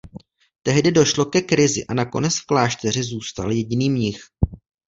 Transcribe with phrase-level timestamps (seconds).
[0.63, 4.19] Tehdy došlo ke krizi a nakonec v klášteře zůstal jediný mnich.